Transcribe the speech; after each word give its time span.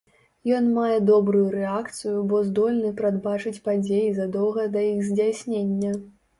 Ён 0.59 0.69
мае 0.77 0.95
добрую 1.09 1.43
рэакцыю, 1.57 2.17
бо 2.33 2.41
здольны 2.49 2.93
прадбачыць 3.03 3.55
падзеі 3.69 4.11
задоўга 4.23 4.69
да 4.75 4.89
іх 4.91 4.99
здзяйснення. 5.15 5.97